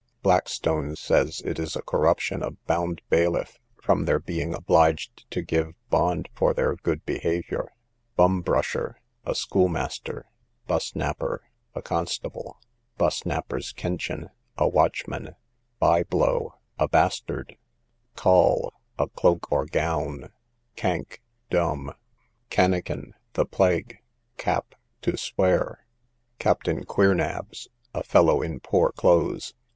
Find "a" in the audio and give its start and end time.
1.75-1.83, 9.25-9.35, 11.75-11.83, 14.57-14.67, 16.79-16.87, 18.97-19.07, 27.93-28.01